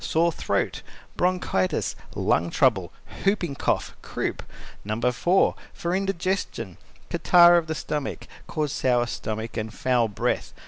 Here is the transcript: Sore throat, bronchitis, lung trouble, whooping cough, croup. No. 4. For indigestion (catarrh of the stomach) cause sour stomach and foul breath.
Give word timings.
Sore 0.03 0.31
throat, 0.31 0.81
bronchitis, 1.15 1.95
lung 2.15 2.49
trouble, 2.49 2.91
whooping 3.23 3.53
cough, 3.53 3.95
croup. 4.01 4.41
No. 4.83 4.99
4. 4.99 5.53
For 5.73 5.95
indigestion 5.95 6.77
(catarrh 7.11 7.57
of 7.59 7.67
the 7.67 7.75
stomach) 7.75 8.25
cause 8.47 8.71
sour 8.71 9.05
stomach 9.05 9.57
and 9.57 9.71
foul 9.71 10.07
breath. 10.07 10.55